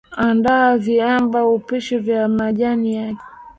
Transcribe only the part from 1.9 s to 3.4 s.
vya majani yako